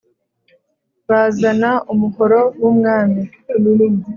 ”bazana 1.07 1.71
umuhoro 1.91 2.39
w' 2.61 2.65
umwami 2.71 3.21